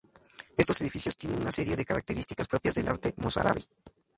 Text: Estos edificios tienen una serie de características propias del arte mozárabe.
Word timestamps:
Estos 0.57 0.81
edificios 0.81 1.15
tienen 1.15 1.41
una 1.41 1.51
serie 1.51 1.75
de 1.75 1.85
características 1.85 2.47
propias 2.47 2.73
del 2.73 2.87
arte 2.87 3.13
mozárabe. 3.17 3.61